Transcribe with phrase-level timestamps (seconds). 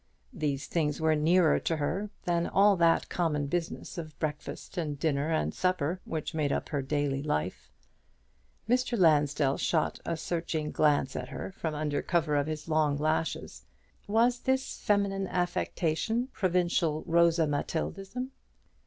[0.33, 5.29] These things were nearer to her than all that common business of breakfast and dinner
[5.29, 7.69] and supper which made up her daily life.
[8.67, 8.97] Mr.
[8.97, 13.67] Lansdell shot a searching glance at her from under cover of his long lashes.
[14.07, 18.31] Was this feminine affectation, provincial Rosa Matilda ism?